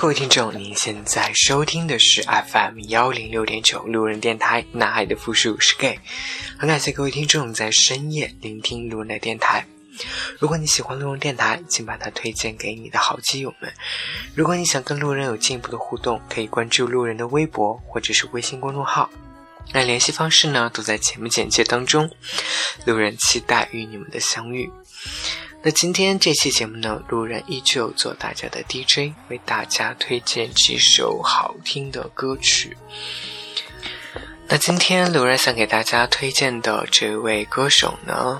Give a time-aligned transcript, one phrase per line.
[0.00, 6.00] 各位听众，您现在收听的是 FM 幺零六点九路人电台，男孩的复数是 gay。
[6.56, 9.66] 很感谢各位听众在深夜聆听路人的电台。
[10.38, 13.70] 如果你喜欢路人电台，请把它推荐给你的好基友们。
[14.34, 19.10] 如果你想跟路人有进一步的互动，可以关注路人的微博或者是微信公众号。
[19.74, 22.10] 那联系方式呢，都在节目简介当中。
[22.86, 24.72] 路人期待与你们的相遇。
[25.62, 32.74] 那今天这期节目呢，路人依旧做大家的 DJ，为大家推荐几首好听的歌曲。
[34.48, 38.38] 那今天路人想给大家推荐的这位歌手呢，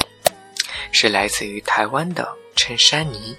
[0.92, 2.26] 是来自于台湾的
[2.56, 3.36] 陈珊妮。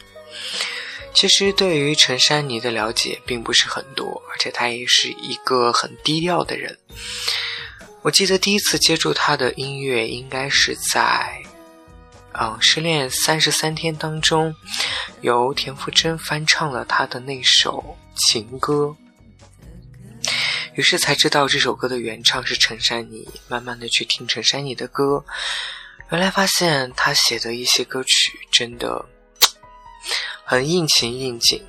[1.11, 6.77] 其实对于陈珊妮的了解并不是很多，而且她也是一个很低调的人。
[8.03, 11.41] 我记得第一次接触她的音乐，应该是在。
[12.33, 14.55] 嗯，《失恋三十三天》当中，
[15.19, 18.95] 由田馥甄翻唱了他的那首情歌，
[20.75, 23.27] 于是才知道这首歌的原唱是陈珊妮。
[23.49, 25.25] 慢慢的去听陈珊妮的歌，
[26.09, 29.05] 原来发现他写的一些歌曲真的
[30.45, 31.61] 很应情应景，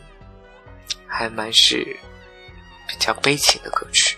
[1.08, 1.96] 还蛮是
[2.86, 4.11] 比较悲情的歌曲。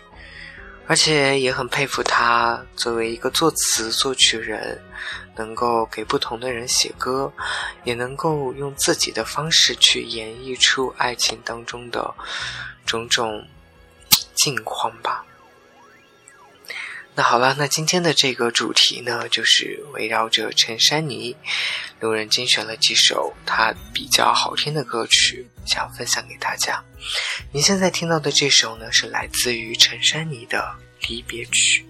[0.86, 4.78] 而且也很佩服他作为一个作词作曲人，
[5.34, 7.32] 能够给不同的人写歌，
[7.84, 12.14] 也能够用自己的方式去演绎出爱情当中的
[12.84, 13.46] 种种
[14.36, 15.24] 境况吧。
[17.16, 21.36] 那好了，那今天的这个主题呢，就是围绕着陈珊妮，
[22.00, 26.82] 路人精选了几首她比较好听的歌曲，想分享给大家。
[27.52, 30.58] 您现在听到的这首呢，是来自于陈珊妮的
[31.08, 31.86] 《离别曲》。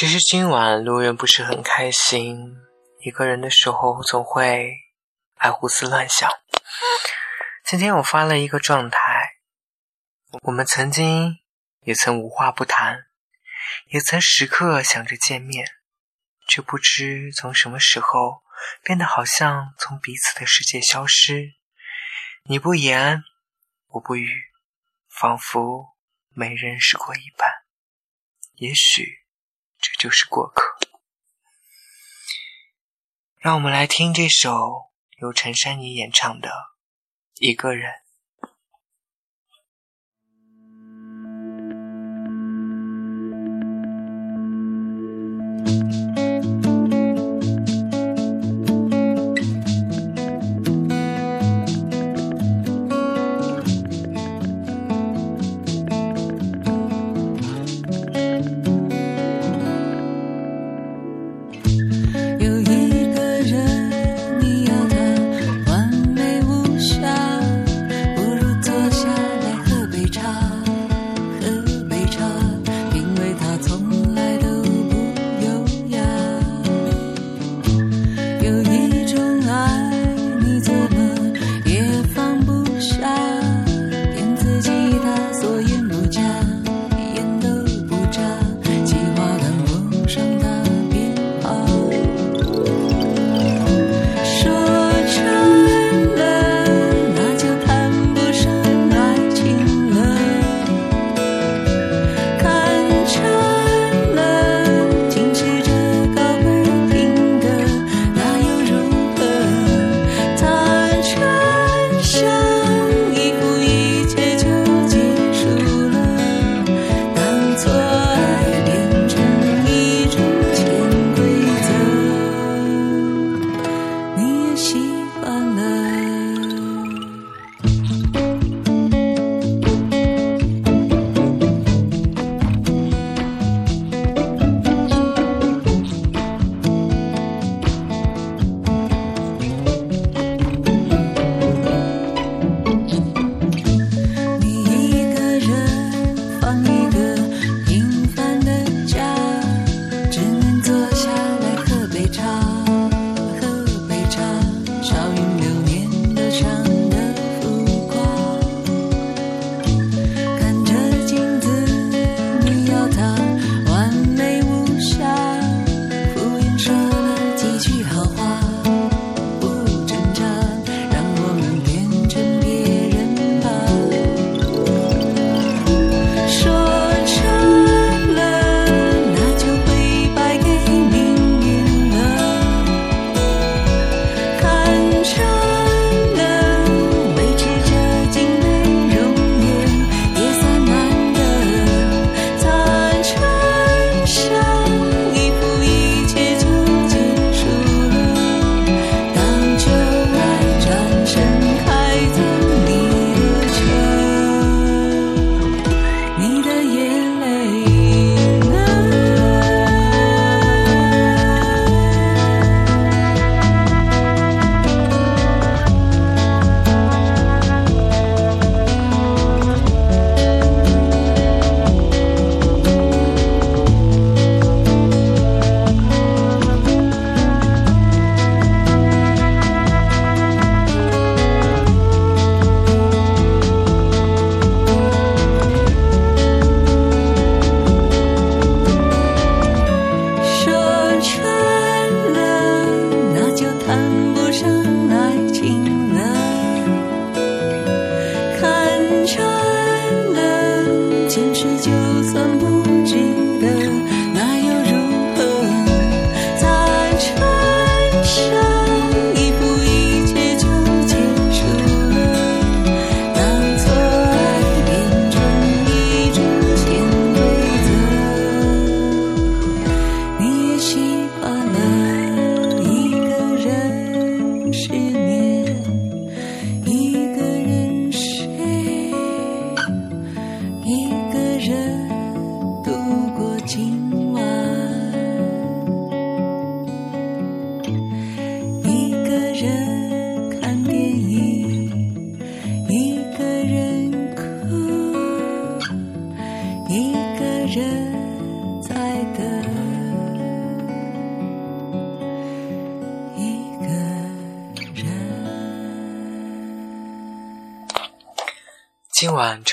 [0.00, 2.56] 其实今晚路人不是很开心，
[3.04, 4.74] 一个人的时候总会
[5.34, 6.30] 爱胡思乱想。
[7.66, 8.98] 今天我发了一个状态，
[10.40, 11.40] 我们曾经
[11.82, 13.08] 也曾无话不谈，
[13.88, 15.68] 也曾时刻想着见面，
[16.48, 18.42] 却不知从什么时候
[18.82, 21.52] 变得好像从彼此的世界消失。
[22.44, 23.22] 你不言，
[23.88, 24.44] 我不语，
[25.10, 25.94] 仿佛
[26.30, 27.46] 没认识过一般。
[28.54, 29.18] 也许
[29.80, 30.78] 这就是过客。
[33.38, 34.90] 让我们来听这首
[35.20, 36.48] 由陈珊妮演唱的
[37.36, 37.90] 《一个人》。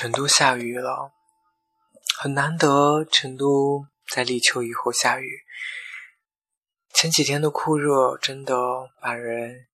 [0.08, 1.12] 成都下雨了，
[2.18, 5.44] 很难得，成都在立秋以后下雨。
[6.94, 8.54] 前几天的酷热真的
[9.02, 9.68] 把人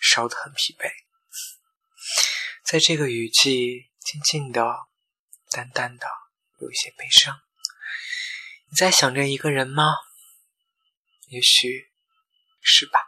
[0.00, 0.90] 烧得很疲惫。
[2.64, 4.88] 在这个雨季，静静的、
[5.52, 6.08] 淡淡的，
[6.60, 7.40] 有一些悲伤。
[8.70, 9.94] 你在想着一个人吗？
[11.28, 11.92] 也许
[12.60, 13.07] 是吧。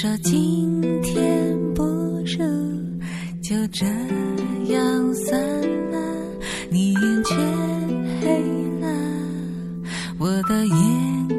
[0.00, 2.24] 说今天不如
[3.42, 3.84] 就这
[4.72, 5.40] 样算
[5.90, 5.98] 了。
[6.70, 7.36] 你眼圈
[8.20, 8.28] 黑
[8.80, 8.86] 了，
[10.20, 11.37] 我的眼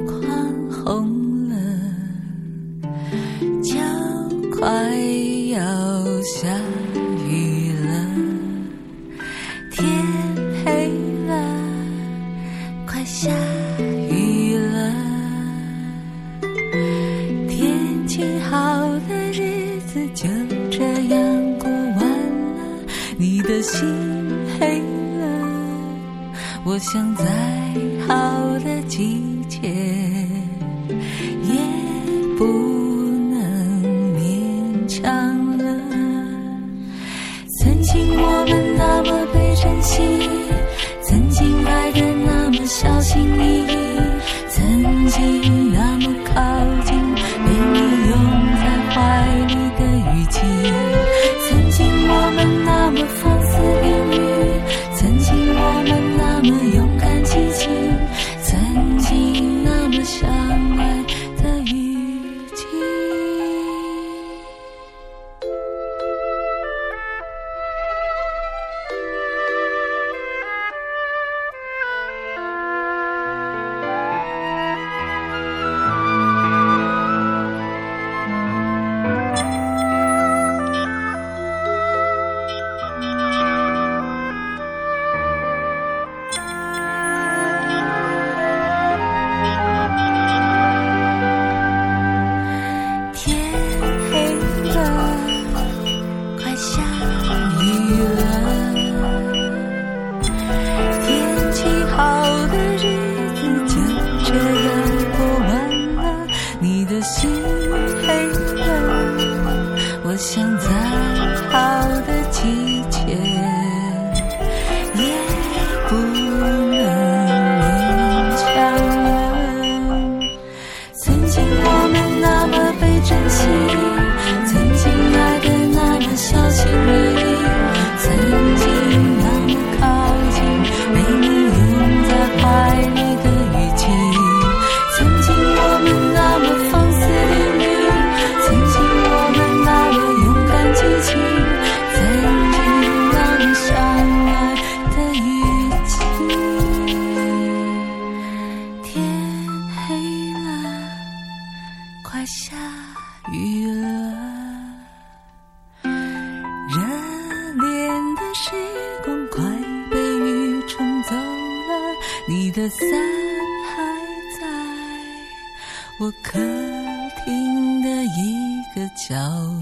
[168.80, 169.14] 个角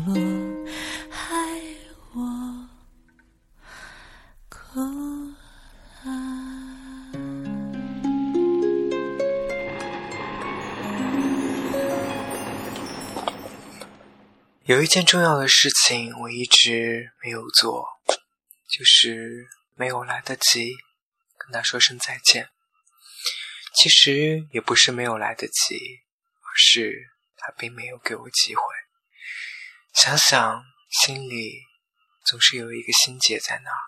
[0.05, 0.13] 落，
[1.09, 1.33] 害
[2.13, 2.69] 我。
[14.65, 17.87] 有一件重要的事情我一直没有做，
[18.69, 20.75] 就是没有来得及
[21.39, 22.49] 跟他说声再见。
[23.73, 25.75] 其实也不是没有来得及，
[26.41, 26.93] 而是
[27.35, 28.61] 他并没有给我机会。
[29.99, 31.63] 想想心里
[32.23, 33.81] 总是有一个心结在那儿。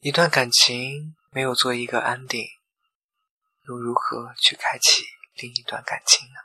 [0.00, 2.48] 一段感情没有做一个安定，
[3.68, 6.40] 又如何去开启另一段感情呢？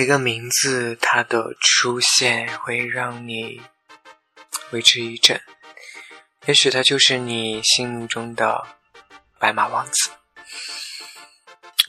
[0.00, 3.60] 一个名字，它的出现会让你
[4.70, 5.40] 为之一振。
[6.46, 8.64] 也许他就是你心目中的
[9.38, 10.10] 白马王子。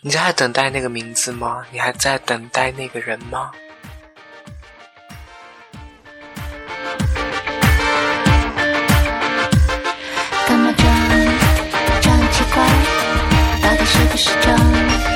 [0.01, 1.65] 你在等待那个名字吗？
[1.71, 3.51] 你还在等待那个人吗？
[10.47, 10.85] 干嘛装？
[12.01, 12.63] 装奇怪？
[13.61, 15.06] 到底是不是装？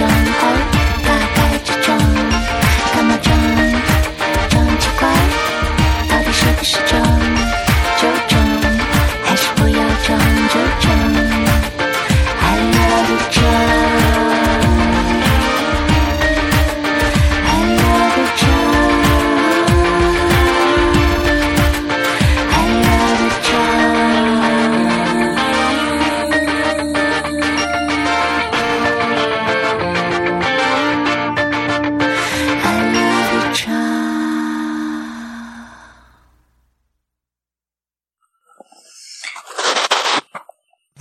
[0.00, 0.49] 不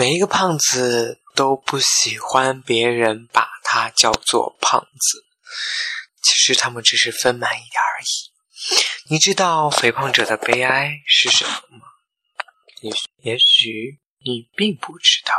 [0.10, 5.24] 每一个胖子都不喜欢别人把他叫做胖子，
[6.24, 9.12] 其实他们只是丰满一点而已。
[9.12, 11.86] 你知道肥胖者的悲哀是什么吗？
[12.82, 15.32] 也许也许你并不知道。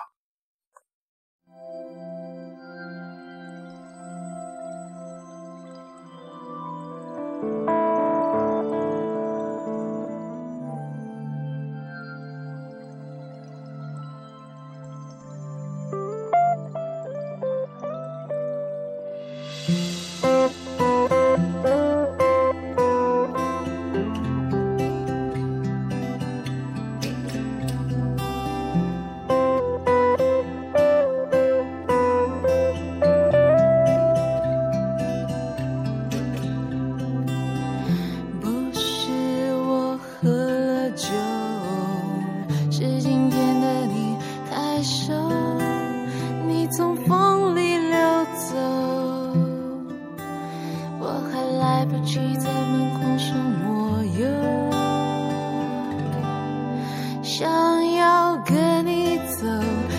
[57.33, 57.49] 想
[57.95, 59.47] 要跟你走，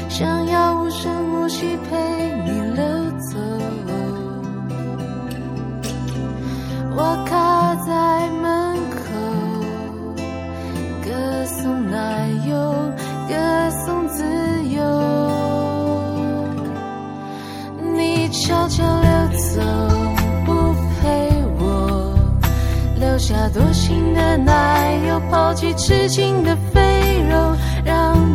[0.09, 1.95] 想要无声无息陪
[2.43, 2.83] 你溜
[3.19, 3.39] 走。
[6.93, 8.99] 我卡在门口，
[11.05, 11.09] 歌
[11.45, 12.53] 颂奶油，
[13.29, 13.33] 歌
[13.85, 14.25] 颂自
[14.65, 14.83] 由。
[17.95, 19.61] 你悄悄溜走，
[20.45, 20.51] 不
[20.99, 22.13] 陪我，
[22.99, 26.81] 留下多情的奶油，抛弃痴情的飞，
[27.83, 28.30] 让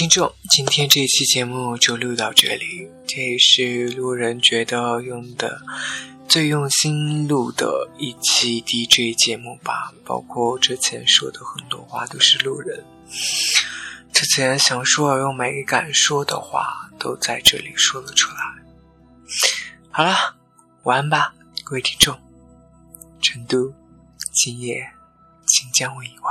[0.00, 2.90] 听众，今天这期节目就录到这里。
[3.06, 5.60] 这也是路人觉得用的
[6.26, 9.92] 最用心录的一期 DJ 节目吧。
[10.02, 12.82] 包括之前说的很多话都是路人
[14.10, 18.40] 之前想说而又没敢说的话，都在这里说了出来。
[19.90, 20.16] 好了，
[20.84, 22.18] 晚安吧，各位听众。
[23.20, 23.70] 成都，
[24.32, 24.82] 今夜，
[25.46, 26.29] 请将我遗忘。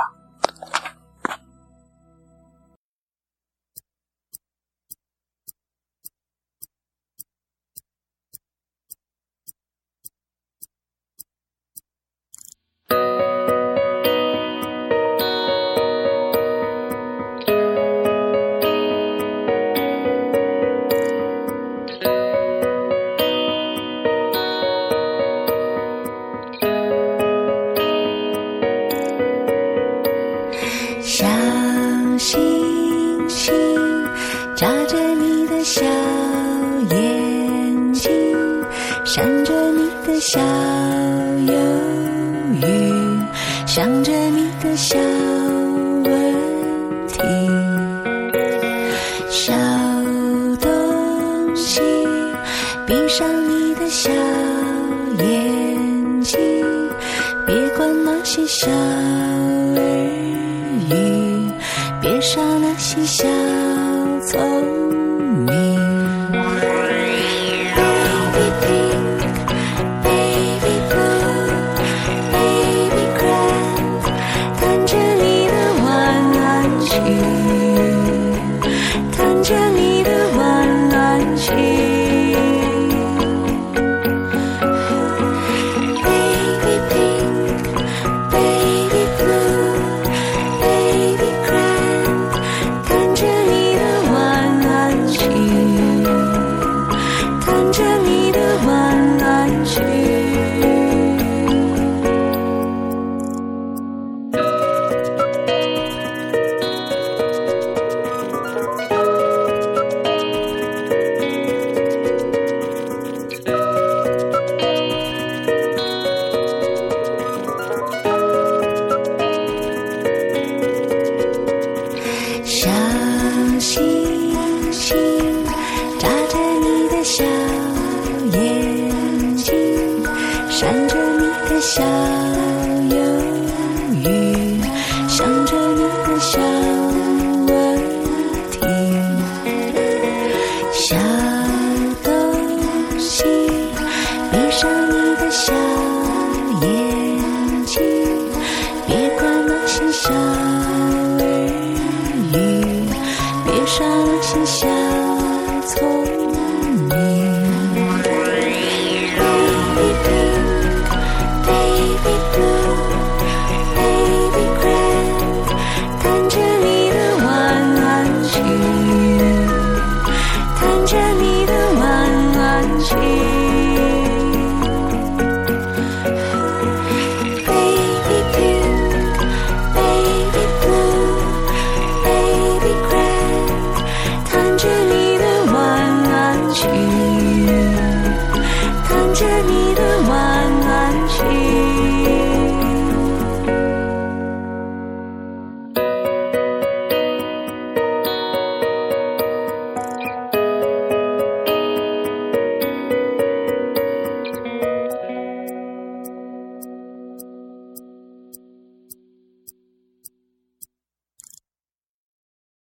[43.72, 47.20] 想着你的小问题。
[49.30, 49.52] 小
[50.60, 51.80] 东西，
[52.84, 54.10] 闭上你的小
[55.20, 56.36] 眼睛，
[57.46, 59.78] 别管那些小耳
[60.90, 61.48] 语，
[62.02, 63.28] 别傻了心小。